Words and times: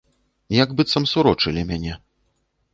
Як 0.63 0.73
быццам 0.79 1.05
сурочылі 1.13 1.61
мяне. 1.73 1.93